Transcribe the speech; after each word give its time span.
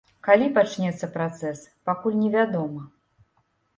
Калі 0.27 0.45
пачнецца 0.55 1.09
працэс, 1.17 1.59
пакуль 1.91 2.19
невядома. 2.25 2.81